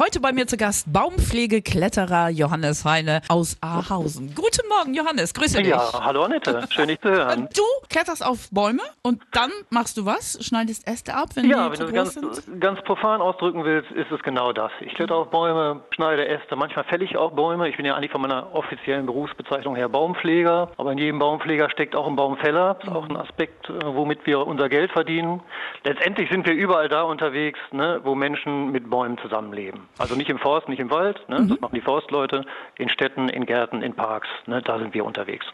[0.00, 4.34] Heute bei mir zu Gast Baumpflegekletterer Johannes Heine aus Ahausen.
[4.34, 5.34] Guten Morgen, Johannes.
[5.34, 5.68] Grüße dich.
[5.68, 6.66] Ja, hallo Annette.
[6.70, 7.50] Schön, dich zu hören.
[7.54, 10.38] Du kletterst auf Bäume und dann machst du was?
[10.40, 12.60] Schneidest Äste ab, wenn Ja, die wenn zu du ganz, sind?
[12.62, 14.72] ganz profan ausdrücken willst, ist es genau das.
[14.80, 17.68] Ich kletter auf Bäume, schneide Äste, manchmal fälle ich auch Bäume.
[17.68, 21.94] Ich bin ja eigentlich von meiner offiziellen Berufsbezeichnung her Baumpfleger, aber in jedem Baumpfleger steckt
[21.94, 22.72] auch ein Baumfäller.
[22.80, 25.42] Das ist auch ein Aspekt, äh, womit wir unser Geld verdienen.
[25.84, 29.89] Letztendlich sind wir überall da unterwegs, ne, wo Menschen mit Bäumen zusammenleben.
[29.98, 32.44] Also nicht im Forst, nicht im Wald, ne, das machen die Forstleute,
[32.78, 35.46] in Städten, in Gärten, in Parks, ne, da sind wir unterwegs.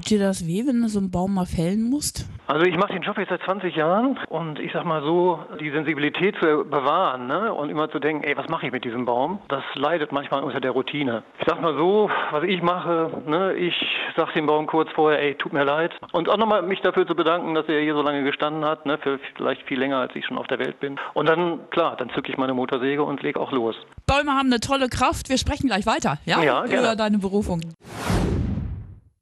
[0.00, 2.26] Tut dir das weh, wenn du so einen Baum mal fällen musst?
[2.46, 5.70] Also ich mache den Job jetzt seit 20 Jahren und ich sag mal so, die
[5.70, 7.52] Sensibilität zu bewahren ne?
[7.52, 9.40] und immer zu denken, ey, was mache ich mit diesem Baum?
[9.48, 11.22] Das leidet manchmal unter der Routine.
[11.38, 13.52] Ich sag mal so, was ich mache, ne?
[13.52, 13.74] ich
[14.16, 15.92] sag dem Baum kurz vorher, ey, tut mir leid.
[16.12, 18.96] Und auch nochmal mich dafür zu bedanken, dass er hier so lange gestanden hat, ne?
[18.98, 20.98] für vielleicht viel länger, als ich schon auf der Welt bin.
[21.12, 23.76] Und dann, klar, dann zücke ich meine Motorsäge und leg auch los.
[24.06, 25.28] Bäume haben eine tolle Kraft.
[25.28, 26.42] Wir sprechen gleich weiter, ja?
[26.42, 26.86] Ja, gerne.
[26.86, 27.60] Über deine Berufung.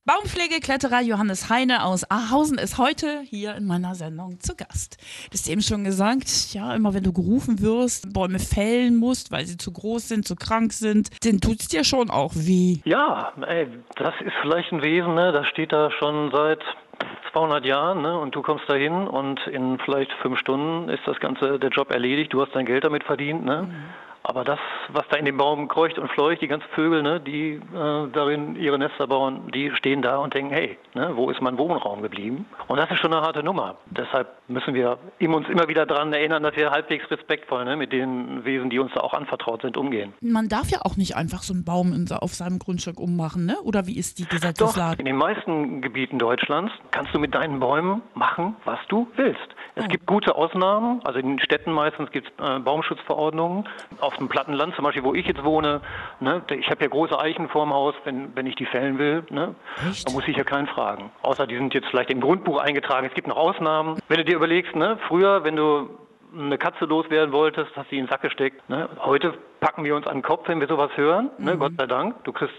[0.08, 4.96] Baumpflegekletterer Johannes Heine aus Ahausen ist heute hier in meiner Sendung zu Gast.
[5.28, 9.44] Du hast eben schon gesagt, ja, immer wenn du gerufen wirst, Bäume fällen musst, weil
[9.44, 12.78] sie zu groß sind, zu krank sind, dann tut es dir schon auch weh.
[12.86, 15.30] Ja, ey, das ist vielleicht ein Wesen, ne?
[15.30, 16.60] das steht da schon seit
[17.34, 18.18] 200 Jahren ne?
[18.18, 21.90] und du kommst da hin und in vielleicht fünf Stunden ist das Ganze, der Job
[21.90, 23.44] erledigt, du hast dein Geld damit verdient.
[23.44, 23.68] Ne?
[24.30, 24.58] Aber das,
[24.92, 27.60] was da in dem Baum kreucht und fleucht, die ganzen Vögel, ne, die äh,
[28.12, 32.02] darin ihre Nester bauen, die stehen da und denken, hey, ne, wo ist mein Wohnraum
[32.02, 32.44] geblieben?
[32.66, 33.76] Und das ist schon eine harte Nummer.
[33.86, 38.44] Deshalb müssen wir uns immer wieder daran erinnern, dass wir halbwegs respektvoll ne, mit den
[38.44, 40.12] Wesen, die uns da auch anvertraut sind, umgehen.
[40.20, 43.56] Man darf ja auch nicht einfach so einen Baum in, auf seinem Grundstück ummachen, ne?
[43.62, 44.98] Oder wie ist die Doch, Gesetzeslage?
[44.98, 49.40] in den meisten Gebieten Deutschlands kannst du mit deinen Bäumen machen, was du willst.
[49.74, 49.88] Es Oh.
[49.88, 53.64] gibt gute Ausnahmen, also in den Städten meistens gibt es äh, Baumschutzverordnungen.
[54.00, 55.80] Auf dem Plattenland, zum Beispiel, wo ich jetzt wohne,
[56.20, 59.54] ne, ich habe ja große Eichen vorm Haus, wenn, wenn ich die fällen will, ne,
[60.04, 61.10] da muss ich ja keinen fragen.
[61.22, 63.06] Außer die sind jetzt vielleicht im Grundbuch eingetragen.
[63.06, 63.98] Es gibt noch Ausnahmen.
[64.08, 65.90] Wenn du dir überlegst, ne, früher, wenn du
[66.36, 68.68] eine Katze loswerden wolltest, hast du sie in den Sack gesteckt.
[68.68, 68.88] Ne?
[69.00, 71.30] Heute packen wir uns an den Kopf, wenn wir sowas hören.
[71.38, 71.56] Ne?
[71.56, 72.22] Gott sei Dank.
[72.24, 72.54] Du kriegst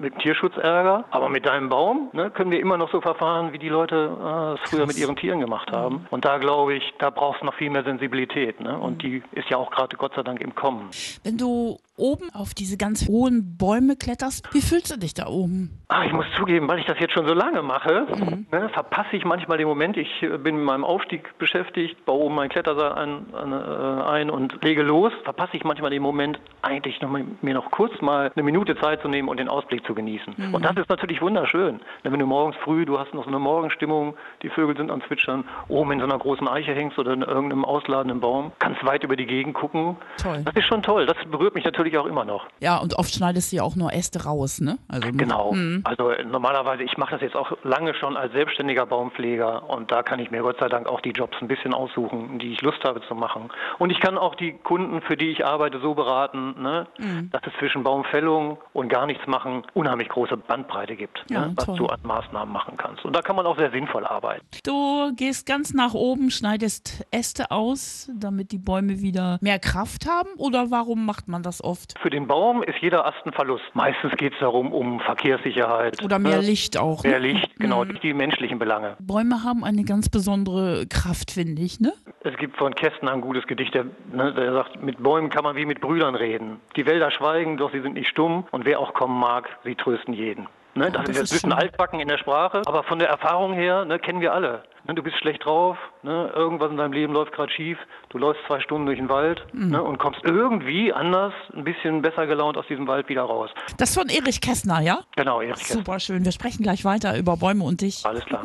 [0.00, 3.58] mit Tierschutz Ärger, aber mit deinem Baum ne, können wir immer noch so verfahren, wie
[3.58, 6.06] die Leute äh, es früher mit ihren Tieren gemacht haben.
[6.10, 8.60] Und da glaube ich, da brauchst du noch viel mehr Sensibilität.
[8.60, 8.76] Ne?
[8.78, 10.90] Und die ist ja auch gerade Gott sei Dank im Kommen.
[11.22, 15.82] Wenn du oben auf diese ganz hohen Bäume kletterst, wie fühlst du dich da oben?
[15.88, 18.06] Ah, ich muss zugeben, weil ich das jetzt schon so lange mache,
[18.50, 19.96] ne, verpasse ich manchmal den Moment.
[19.96, 24.30] Ich äh, bin mit meinem Aufstieg beschäftigt, baue oben meinen Klettersaal ein, ein, äh, ein
[24.30, 25.12] und lege los.
[25.24, 29.02] Verpasse ich manchmal den Moment, eigentlich noch mal, mir noch kurz mal eine Minute Zeit
[29.02, 30.34] zu nehmen und den Ausblick zu genießen.
[30.52, 31.80] Und das ist natürlich wunderschön.
[32.04, 35.02] Ne, Wenn du morgens früh, du hast noch so eine Morgenstimmung, die Vögel sind am
[35.06, 39.02] Zwitschern, oben in so einer großen Eiche hängst oder in irgendeinem ausladenden Baum, kannst weit
[39.04, 39.96] über die Gegend gucken.
[40.22, 40.42] Toll.
[40.44, 41.06] Das ist schon toll.
[41.06, 42.46] Das berührt mich natürlich auch immer noch.
[42.60, 44.78] Ja, und oft schneidest du ja auch nur Äste raus, ne?
[44.88, 45.52] Also Genau.
[45.52, 45.80] Mhm.
[45.84, 50.02] Also äh, normalerweise, ich mache das jetzt auch lange schon als selbstständiger Baumpfleger und da
[50.02, 52.82] kann ich mir Gott sei Dank auch die Jobs ein bisschen aussuchen, die ich Lust
[52.84, 53.48] habe zu machen.
[53.78, 57.30] Und ich kann auch die Kunden, für die ich arbeite, so beraten, ne, Mhm.
[57.30, 61.64] dass es zwischen Baumfällung und gar nichts machen unheimlich große Bandbreite gibt, Ja, ne, was
[61.66, 61.76] toll.
[61.78, 63.04] du an Maßnahmen machen kannst.
[63.04, 64.44] Und da kann man auch sehr sinnvoll arbeiten.
[64.64, 70.28] Du gehst ganz nach oben, schneidest Äste aus, damit die Bäume wieder mehr Kraft haben?
[70.36, 71.98] Oder warum macht man das oft?
[72.00, 73.64] Für den Baum ist jeder Ast ein Verlust.
[73.74, 76.02] Meistens geht es darum, um Verkehrssicherheit.
[76.02, 77.04] Oder mehr Licht auch.
[77.04, 77.32] Mehr ne?
[77.32, 78.96] Licht, genau, nicht die menschlichen Belange.
[78.98, 81.92] Bäume haben eine ganz besondere Kraft, finde ich, ne?
[82.22, 85.56] Es gibt von Kästner ein gutes Gedicht, der, ne, der sagt, mit Bäumen kann man
[85.56, 86.60] wie mit Brüdern reden.
[86.76, 90.12] Die Wälder schweigen, doch sie sind nicht stumm und wer auch kommen mag, sie trösten
[90.12, 90.48] jeden.
[90.74, 93.84] Ne, das, das ist ein bisschen altbacken in der Sprache, aber von der Erfahrung her
[93.84, 94.62] ne, kennen wir alle.
[94.90, 97.78] Ne, du bist schlecht drauf, ne, irgendwas in deinem Leben läuft gerade schief,
[98.08, 99.68] du läufst zwei Stunden durch den Wald Mhm.
[99.70, 103.50] ne, und kommst irgendwie anders, ein bisschen besser gelaunt aus diesem Wald wieder raus.
[103.78, 104.98] Das von Erich Kästner, ja?
[105.14, 105.76] Genau, Erich Kästner.
[105.76, 106.24] Super schön.
[106.24, 108.04] Wir sprechen gleich weiter über Bäume und dich.
[108.04, 108.42] Alles klar.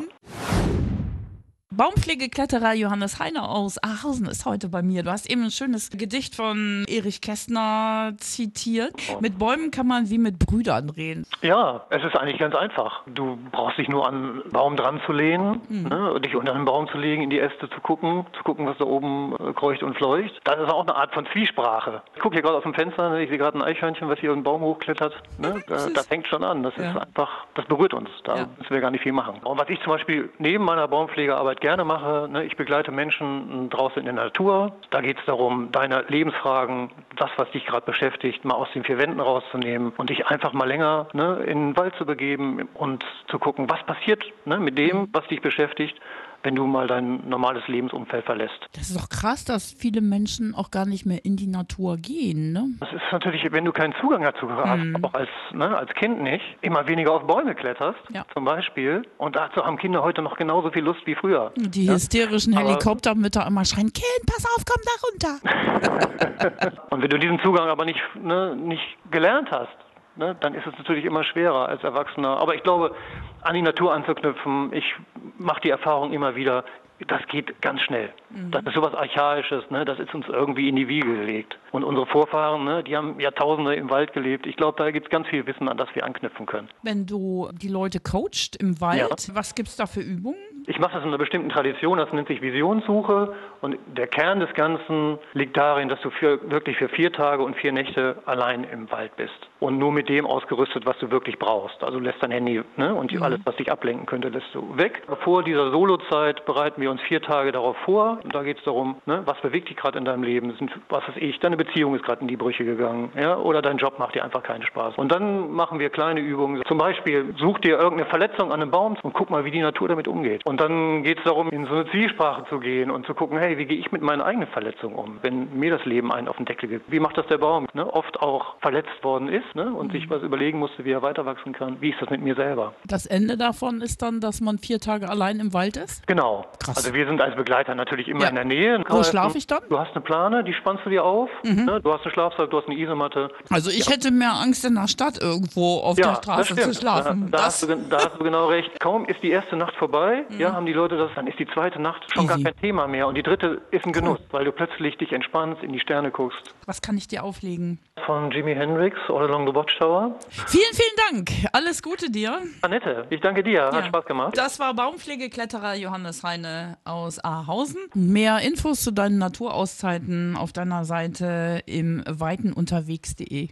[1.76, 5.02] Baumpflegekletterer Johannes Heine aus Ahausen ist heute bei mir.
[5.02, 8.94] Du hast eben ein schönes Gedicht von Erich Kästner zitiert.
[9.20, 11.26] Mit Bäumen kann man wie mit Brüdern reden.
[11.42, 13.02] Ja, es ist eigentlich ganz einfach.
[13.06, 16.64] Du brauchst dich nur an einen Baum dran zu lehnen, ne, und dich unter einen
[16.64, 19.82] Baum zu legen, in die Äste zu gucken, zu gucken, was da oben äh, kreucht
[19.82, 20.32] und fleucht.
[20.44, 22.00] Das ist auch eine Art von Zwiesprache.
[22.14, 24.32] Ich gucke hier gerade aus dem Fenster, ne, ich sehe gerade ein Eichhörnchen, was hier
[24.32, 25.12] einen Baum hochklettert.
[25.38, 26.62] Ne, da, das fängt schon an.
[26.62, 26.92] Das Ja.
[26.92, 28.08] ist einfach, das berührt uns.
[28.24, 28.48] Da Ja.
[28.58, 29.40] müssen wir gar nicht viel machen.
[29.44, 33.98] Und was ich zum Beispiel neben meiner Baumpflegearbeit gerne mache, ne, ich begleite Menschen draußen
[33.98, 34.70] in der Natur.
[34.90, 38.98] Da geht es darum, deine Lebensfragen, das, was dich gerade beschäftigt, mal aus den vier
[38.98, 43.40] Wänden rauszunehmen und dich einfach mal länger ne, in den Wald zu begeben und zu
[43.40, 46.00] gucken, was passiert ne, mit dem, was dich beschäftigt,
[46.46, 48.54] wenn du mal dein normales Lebensumfeld verlässt.
[48.74, 52.52] Das ist doch krass, dass viele Menschen auch gar nicht mehr in die Natur gehen,
[52.52, 52.68] ne?
[52.78, 55.04] Das ist natürlich, wenn du keinen Zugang dazu hast, Mhm.
[55.04, 58.24] auch als, ne, als Kind nicht, immer weniger auf Bäume kletterst, Ja.
[58.32, 59.02] zum Beispiel.
[59.18, 61.50] Und dazu haben Kinder heute noch genauso viel Lust wie früher.
[61.56, 66.80] Die hysterischen Aber- Helikoptermütter immer schreien, Kind, pass auf, komm da runter.
[66.90, 69.68] Und wenn du diesen Zugang aber nicht, ne, nicht gelernt hast,
[70.16, 72.38] ne, dann ist es natürlich immer schwerer als Erwachsener.
[72.38, 72.94] Aber ich glaube,
[73.42, 74.94] an die Natur anzuknüpfen, ich
[75.38, 76.64] mache die Erfahrung immer wieder,
[77.08, 78.10] das geht ganz schnell.
[78.50, 79.84] Das ist sowas Archaisches, ne?
[79.84, 81.58] das ist uns irgendwie in die Wiege gelegt.
[81.72, 84.46] Und unsere Vorfahren, ne, die haben Jahrtausende im Wald gelebt.
[84.46, 86.68] Ich glaube, da gibt es ganz viel Wissen, an das wir anknüpfen können.
[86.82, 90.38] Wenn du die Leute coacht im Wald, was gibt's da für Übungen?
[90.66, 93.34] Ich mache das in einer bestimmten Tradition, das nennt sich Visionssuche.
[93.60, 97.56] Und der Kern des Ganzen liegt darin, dass du für, wirklich für vier Tage und
[97.56, 99.48] vier Nächte allein im Wald bist.
[99.58, 101.82] Und nur mit dem ausgerüstet, was du wirklich brauchst.
[101.82, 105.02] Also lässt dein Handy ne, und die- alles, was dich ablenken könnte, lässt du weg.
[105.24, 108.18] Vor dieser Solozeit bereiten wir uns vier Tage darauf vor.
[108.22, 110.52] Und da geht es darum, ne, was bewegt dich gerade in deinem Leben?
[110.58, 111.38] Sind, was ist ich?
[111.40, 113.10] Deine Beziehung ist gerade in die Brüche gegangen.
[113.18, 113.38] Ja?
[113.38, 114.96] Oder dein Job macht dir einfach keinen Spaß.
[114.96, 116.62] Und dann machen wir kleine Übungen.
[116.66, 119.88] Zum Beispiel, such dir irgendeine Verletzung an einem Baum und guck mal, wie die Natur
[119.88, 120.44] damit umgeht.
[120.44, 123.56] Und dann geht es darum, in so eine Zielsprache zu gehen und zu gucken, hey,
[123.56, 126.44] wie gehe ich mit meinen eigenen Verletzungen um, wenn mir das Leben einen auf den
[126.46, 126.90] Deckel gibt?
[126.92, 127.66] Wie macht das der Baum?
[127.72, 127.86] Ne?
[127.90, 129.72] Oft auch verletzt worden ist ne?
[129.72, 131.76] und sich was überlegen musste, wie er weiter wachsen kann.
[131.80, 132.74] Wie ist das mit mir selber?
[132.84, 136.06] Das Ende davon ist dann, dass man vier Tage allein im Wald ist?
[136.06, 136.44] Genau.
[136.58, 136.76] Krass.
[136.78, 138.28] Also wir sind als Begleiter natürlich immer Ja.
[138.28, 138.82] in der Nähe.
[138.88, 139.60] Wo schlafe ich dann?
[139.68, 141.28] Du hast eine Plane, die spannst du dir auf.
[141.44, 141.80] Ne?
[141.82, 143.30] Du hast einen Schlafsack, du hast eine Isomatte.
[143.50, 147.30] Also ich hätte mehr Angst, in der Stadt irgendwo auf der Straße zu schlafen.
[147.30, 148.78] Da, da, hast du, da hast du genau recht.
[148.80, 151.80] Kaum ist die erste Nacht vorbei, ja, haben die Leute das, dann ist die zweite
[151.80, 152.42] Nacht schon Easy.
[152.42, 153.06] gar kein Thema mehr.
[153.06, 156.54] Und die dritte ist ein Genuss, weil du plötzlich dich entspannst, in die Sterne guckst.
[156.66, 157.78] was kann ich dir auflegen?
[158.06, 160.14] Von Jimi Hendrix, All The Watchtower.
[160.28, 161.32] Vielen, vielen Dank.
[161.52, 162.40] Alles Gute dir.
[162.62, 163.64] Annette, ich danke dir.
[163.66, 163.84] Hat Ja.
[163.86, 164.38] Spaß gemacht.
[164.38, 167.78] Das war Baumpflegekletterer Johannes Heine aus Ahausen.
[167.94, 173.48] Mehr Infos zu deinen Naturauszeiten auf deiner Seite im weitenunterwegs.de.